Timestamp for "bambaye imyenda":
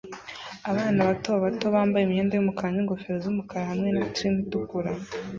1.75-2.33